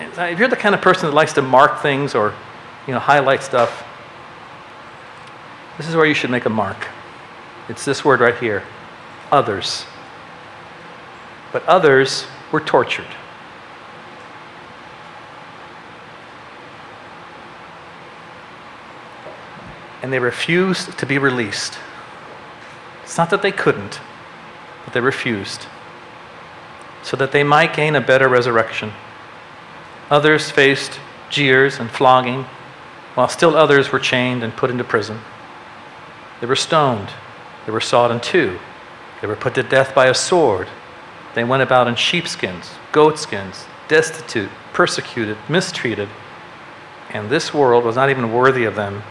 [0.00, 2.34] If you're the kind of person that likes to mark things or
[2.86, 3.84] you know, highlight stuff,
[5.76, 6.88] this is where you should make a mark.
[7.68, 8.64] It's this word right here
[9.30, 9.84] others.
[11.52, 13.06] But others were tortured.
[20.08, 21.78] And they refused to be released.
[23.02, 24.00] It's not that they couldn't,
[24.82, 25.66] but they refused.
[27.02, 28.92] So that they might gain a better resurrection.
[30.08, 30.98] Others faced
[31.28, 32.44] jeers and flogging,
[33.16, 35.20] while still others were chained and put into prison.
[36.40, 37.10] They were stoned.
[37.66, 38.58] They were sawed in two.
[39.20, 40.68] They were put to death by a sword.
[41.34, 46.08] They went about in sheepskins, goatskins, destitute, persecuted, mistreated.
[47.10, 49.02] And this world was not even worthy of them.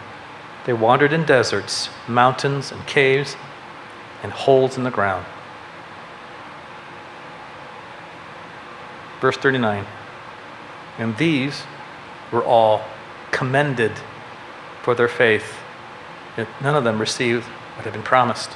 [0.67, 3.37] They wandered in deserts, mountains, and caves,
[4.21, 5.25] and holes in the ground.
[9.21, 9.85] Verse 39
[10.97, 11.63] And these
[12.33, 12.83] were all
[13.31, 13.93] commended
[14.81, 15.57] for their faith.
[16.35, 18.51] Yet none of them received what had been promised.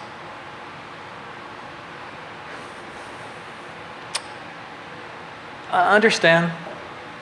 [5.71, 6.51] I understand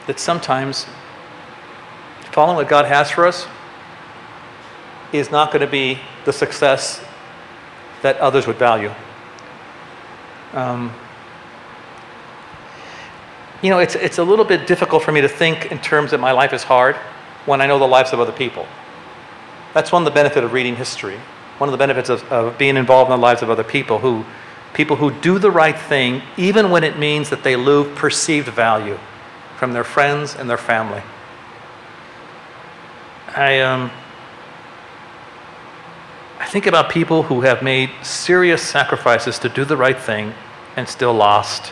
[0.07, 0.87] that sometimes
[2.31, 3.45] following what God has for us
[5.11, 7.03] is not going to be the success
[8.01, 8.91] that others would value.
[10.53, 10.93] Um,
[13.61, 16.19] you know, it's, it's a little bit difficult for me to think in terms that
[16.19, 16.95] my life is hard
[17.45, 18.65] when I know the lives of other people.
[19.73, 21.19] That's one of the benefits of reading history.
[21.57, 24.25] One of the benefits of, of being involved in the lives of other people who
[24.73, 28.97] people who do the right thing even when it means that they lose perceived value
[29.57, 31.01] from their friends and their family.
[33.35, 33.91] I um,
[36.49, 40.33] think about people who have made serious sacrifices to do the right thing
[40.75, 41.71] and still lost.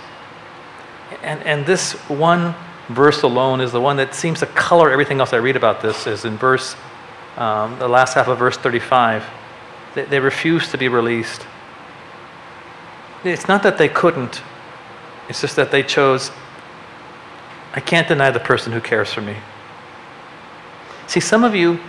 [1.24, 2.54] And, and this one
[2.90, 6.06] verse alone is the one that seems to color everything else I read about this,
[6.06, 6.76] is in verse,
[7.38, 9.26] um, the last half of verse 35.
[9.96, 11.46] They, they refused to be released.
[13.24, 14.42] It's not that they couldn't,
[15.28, 16.32] it's just that they chose,
[17.74, 19.38] I can't deny the person who cares for me.
[21.08, 21.80] See, some of you,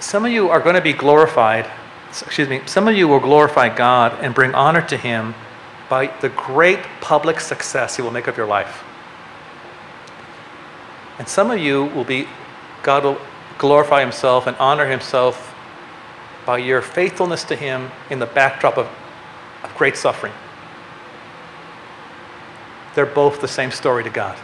[0.00, 1.70] some of you are going to be glorified,
[2.08, 5.34] excuse me, some of you will glorify God and bring honor to Him
[5.88, 8.82] by the great public success He will make of your life.
[11.18, 12.26] And some of you will be,
[12.82, 13.20] God will
[13.58, 15.54] glorify Himself and honor Himself
[16.46, 18.88] by your faithfulness to Him in the backdrop of,
[19.62, 20.32] of great suffering.
[22.94, 24.38] They're both the same story to God.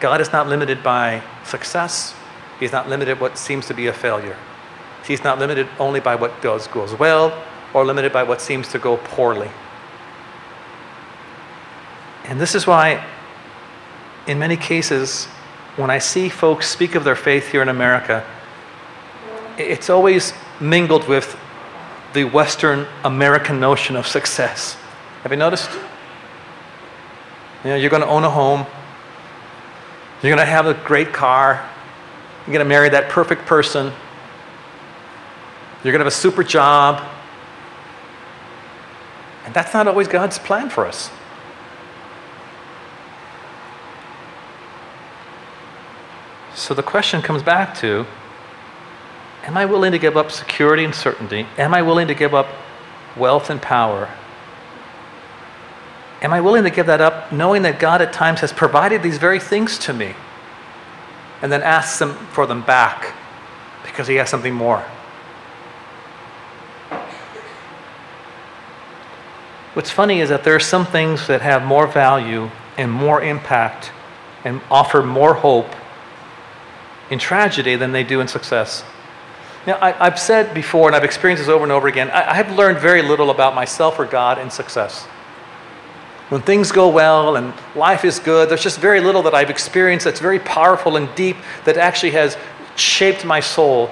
[0.00, 2.14] God is not limited by success,
[2.60, 4.36] He's not limited what seems to be a failure.
[5.06, 7.44] He's not limited only by what does goes well
[7.74, 9.50] or limited by what seems to go poorly.
[12.24, 13.04] And this is why,
[14.26, 15.26] in many cases,
[15.76, 18.24] when I see folks speak of their faith here in America,
[19.58, 21.38] it's always mingled with
[22.14, 24.76] the Western American notion of success.
[25.22, 25.70] Have you noticed?
[27.64, 28.66] You know, you're going to own a home,
[30.22, 31.68] you're going to have a great car,
[32.46, 33.86] you're going to marry that perfect person,
[35.84, 37.02] you're going to have a super job.
[39.44, 41.10] And that's not always God's plan for us.
[46.54, 48.06] So the question comes back to
[49.44, 51.46] Am I willing to give up security and certainty?
[51.58, 52.48] Am I willing to give up
[53.16, 54.08] wealth and power?
[56.22, 59.18] Am I willing to give that up knowing that God at times has provided these
[59.18, 60.14] very things to me
[61.42, 63.14] and then asks them for them back
[63.84, 64.84] because He has something more?
[69.74, 73.90] What's funny is that there are some things that have more value and more impact
[74.44, 75.66] and offer more hope
[77.10, 78.84] in tragedy than they do in success.
[79.66, 82.52] Now, I, have said before, and I've experienced this over and over again, I, have
[82.52, 85.06] learned very little about myself or God in success.
[86.30, 90.04] When things go well and life is good, there's just very little that I've experienced
[90.04, 92.36] that's very powerful and deep that actually has
[92.76, 93.90] shaped my soul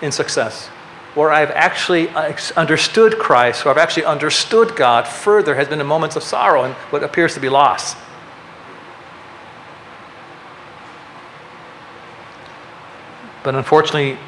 [0.00, 0.68] in success.
[1.14, 5.86] Where I've actually uh, understood Christ, or I've actually understood God further, has been in
[5.86, 7.96] moments of sorrow and what appears to be loss.
[13.42, 14.18] But unfortunately,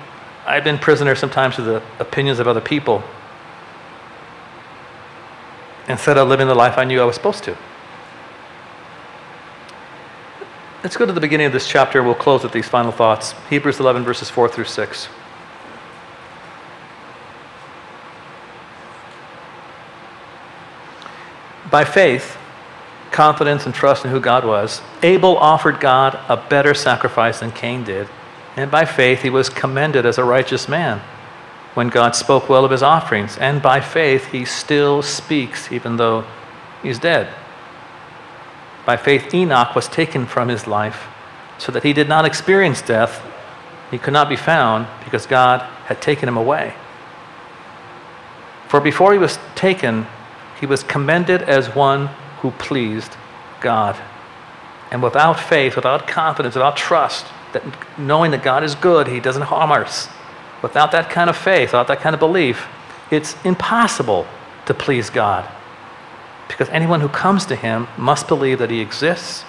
[0.47, 3.03] I've been prisoner sometimes to the opinions of other people
[5.91, 7.57] instead of living the life I knew I was supposed to.
[10.83, 13.35] Let's go to the beginning of this chapter and we'll close with these final thoughts.
[13.51, 15.09] Hebrews 11, verses 4 through 6.
[21.71, 22.37] By faith,
[23.13, 27.85] confidence and trust in who God was, Abel offered God a better sacrifice than Cain
[27.85, 28.09] did,
[28.57, 31.03] and by faith he was commended as a righteous man
[31.75, 33.39] when God spoke well of his offerings.
[33.39, 36.25] And by faith, he still speaks even though
[36.83, 37.33] he's dead.
[38.87, 41.07] By faith, Enoch was taken from his life
[41.59, 43.25] so that he did not experience death.
[43.91, 46.75] He could not be found because God had taken him away.
[48.69, 50.07] For before he was taken,
[50.59, 52.07] he was commended as one
[52.41, 53.17] who pleased
[53.61, 54.01] God.
[54.91, 57.63] And without faith, without confidence, without trust, that
[57.99, 60.09] knowing that God is good, he doesn't harm us,
[60.63, 62.67] without that kind of faith, without that kind of belief,
[63.11, 64.27] it's impossible
[64.67, 65.49] to please God.
[66.49, 69.45] Because anyone who comes to him must believe that he exists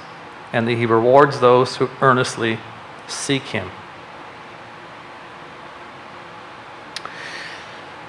[0.54, 2.60] and that he rewards those who earnestly
[3.08, 3.70] seek him.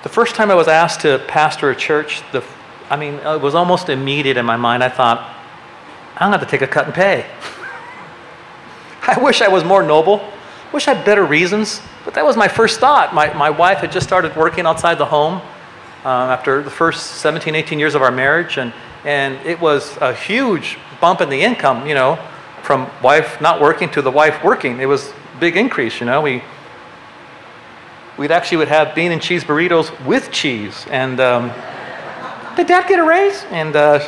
[0.02, 2.42] The first time I was asked to pastor a church, the,
[2.90, 4.82] I mean, it was almost immediate in my mind.
[4.82, 5.20] I thought,
[6.16, 7.24] I'm going to have to take a cut and pay.
[9.06, 10.32] I wish I was more noble.
[10.72, 11.80] Wish I had better reasons.
[12.04, 13.14] But that was my first thought.
[13.14, 15.42] My, my wife had just started working outside the home
[16.04, 18.58] uh, after the first 17, 18 years of our marriage.
[18.58, 18.72] And,
[19.04, 22.16] and it was a huge bump in the income, you know,
[22.62, 24.80] from wife not working to the wife working.
[24.80, 26.22] It was big increase, you know.
[26.22, 26.42] We,
[28.16, 30.86] we'd actually would have bean and cheese burritos with cheese.
[30.90, 31.48] And um,
[32.56, 33.44] did dad get a raise?
[33.50, 33.98] And uh,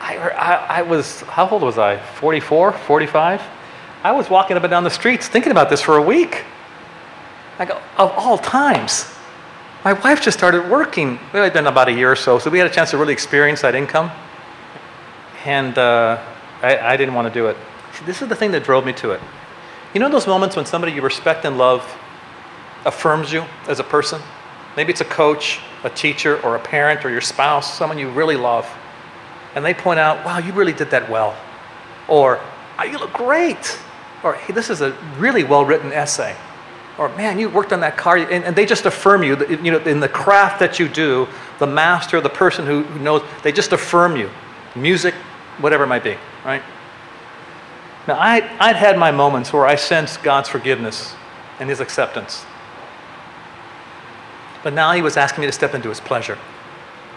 [0.00, 1.98] I, I, I was, how old was I?
[1.98, 3.42] 44, 45?
[4.04, 6.44] I was walking up and down the streets thinking about this for a week.
[7.58, 9.10] I go, of all times.
[9.82, 11.14] My wife just started working.
[11.14, 13.14] It had been about a year or so, so we had a chance to really
[13.14, 14.10] experience that income.
[15.46, 16.22] And uh,
[16.62, 17.56] I, I didn't want to do it.
[18.04, 19.22] This is the thing that drove me to it.
[19.94, 21.80] You know those moments when somebody you respect and love
[22.84, 24.20] affirms you as a person?
[24.76, 28.36] Maybe it's a coach, a teacher, or a parent, or your spouse, someone you really
[28.36, 28.70] love.
[29.54, 31.34] And they point out, wow, you really did that well.
[32.06, 32.38] Or,
[32.78, 33.78] oh, you look great
[34.24, 36.34] or hey, this is a really well written essay,
[36.98, 39.78] or man, you worked on that car, and, and, they just affirm you, you know,
[39.78, 43.72] in the craft that you do, the master, the person who, who knows, they just
[43.72, 44.30] affirm you,
[44.74, 45.14] music,
[45.58, 46.62] whatever it might be, right?
[48.06, 51.14] Now, I, I'd had my moments where I sensed God's forgiveness
[51.58, 52.44] and His acceptance.
[54.62, 56.38] But now He was asking me to step into His pleasure.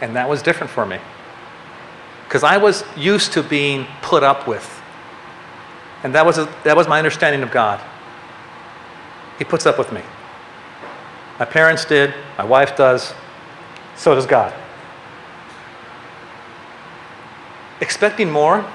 [0.01, 0.99] And that was different for me.
[2.23, 4.76] Because I was used to being put up with
[6.03, 7.81] and that was, a, that was my understanding of God.
[9.37, 10.01] He puts up with me.
[11.39, 13.13] My parents did, my wife does,
[13.95, 14.53] so does God.
[17.79, 18.65] Expecting more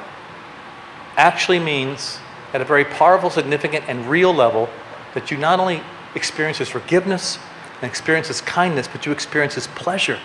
[1.16, 2.18] actually means,
[2.52, 4.68] at a very powerful, significant, and real level,
[5.14, 5.82] that you not only
[6.14, 7.38] experience His forgiveness
[7.80, 10.18] and experience His kindness, but you experience His pleasure.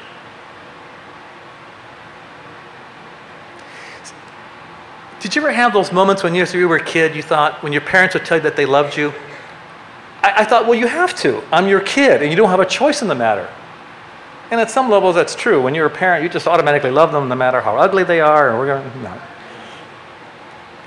[5.28, 7.74] Did you ever have those moments when you, you were a kid, you thought, when
[7.74, 9.14] your parents would tell you that they loved you?
[10.24, 11.44] I, I thought, well, you have to.
[11.52, 13.50] I'm your kid, and you don't have a choice in the matter.
[14.52, 15.62] And at some levels, that's true.
[15.62, 18.52] When you're a parent, you just automatically love them no matter how ugly they are,
[18.52, 19.22] and we're going no.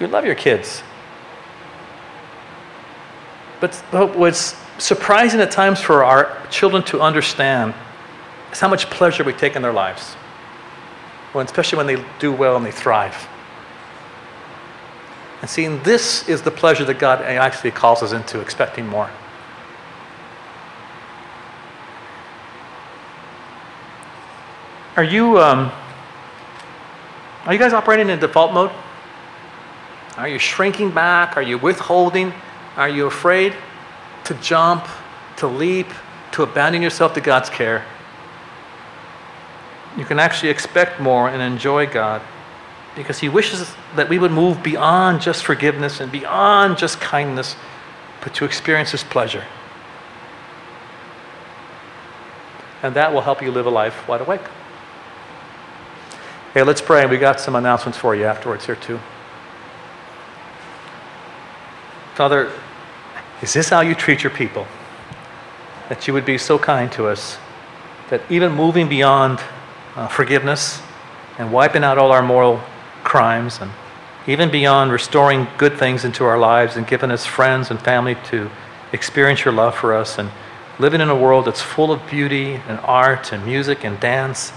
[0.01, 0.83] You love your kids.
[3.61, 3.75] But
[4.17, 7.75] what's surprising at times for our children to understand
[8.53, 10.17] is how much pleasure we take in their lives,
[11.35, 13.29] especially when they do well and they thrive.
[15.41, 19.11] And seeing this is the pleasure that God actually calls us into, expecting more.
[24.97, 25.73] Are you, um,
[27.47, 28.71] are you guys operating in default mode?
[30.19, 31.39] Are you shrinking back?
[31.39, 32.35] Are you withholding?
[32.77, 33.55] Are you afraid
[34.25, 34.87] to jump,
[35.39, 35.87] to leap,
[36.33, 37.87] to abandon yourself to God's care?
[39.97, 42.21] You can actually expect more and enjoy God
[43.01, 47.57] because He wishes that we would move beyond just forgiveness and beyond just kindness,
[48.21, 49.45] but to experience His pleasure.
[52.83, 54.43] And that will help you live a life wide awake.
[56.53, 57.07] Hey, let's pray.
[57.07, 59.01] We got some announcements for you afterwards here, too.
[62.15, 62.53] Father,
[63.41, 64.67] is this how you treat your people?
[65.89, 67.39] That you would be so kind to us,
[68.11, 69.41] that even moving beyond
[69.97, 70.83] uh, forgiveness
[71.39, 72.61] and wiping out all our moral
[73.05, 73.71] crimes and
[74.27, 78.51] even beyond restoring good things into our lives and giving us friends and family to
[78.93, 80.31] experience your love for us and
[80.79, 84.53] living in a world that's full of beauty and art and music and dance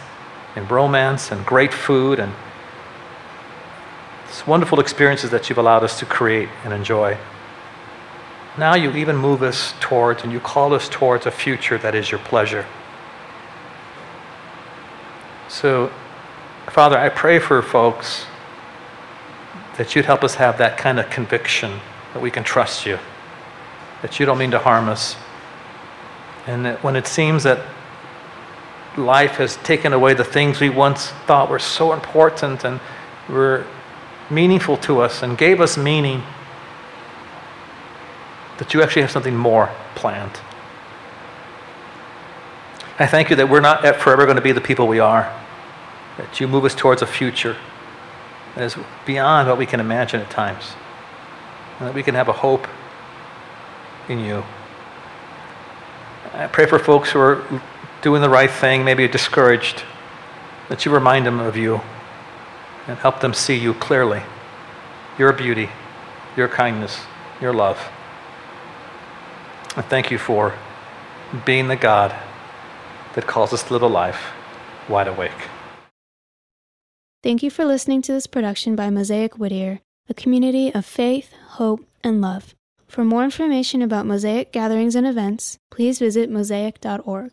[0.55, 2.33] and romance and great food and
[4.47, 7.17] wonderful experiences that you've allowed us to create and enjoy.
[8.57, 12.11] Now you even move us towards and you call us towards a future that is
[12.11, 12.65] your pleasure.
[15.47, 15.91] So
[16.67, 18.25] Father, I pray for folks
[19.78, 21.80] that you'd help us have that kind of conviction
[22.13, 22.99] that we can trust you,
[24.01, 25.15] that you don't mean to harm us,
[26.45, 27.59] and that when it seems that
[28.97, 32.80] life has taken away the things we once thought were so important and
[33.28, 33.65] were
[34.30, 36.21] meaningful to us and gave us meaning,
[38.59, 40.39] that you actually have something more planned.
[42.99, 45.34] I thank you that we're not forever going to be the people we are,
[46.17, 47.57] that you move us towards a future
[48.56, 48.76] that is
[49.06, 50.74] beyond what we can imagine at times,
[51.80, 52.68] and that we can have a hope
[54.08, 54.43] in you.
[56.34, 57.62] I pray for folks who are
[58.01, 59.84] doing the right thing, maybe discouraged,
[60.70, 61.82] that you remind them of you
[62.88, 64.22] and help them see you clearly,
[65.18, 65.70] your beauty,
[66.36, 67.01] your kindness,
[67.39, 67.89] your love.
[69.76, 70.54] And thank you for
[71.45, 72.16] being the God
[73.14, 74.34] that calls us to live a life
[74.89, 75.32] wide awake.
[77.24, 81.88] Thank you for listening to this production by Mosaic Whittier, a community of faith, hope,
[82.03, 82.53] and love.
[82.86, 87.32] For more information about Mosaic gatherings and events, please visit mosaic.org.